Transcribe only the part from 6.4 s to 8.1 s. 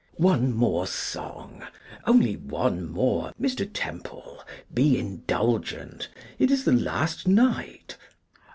is the last night.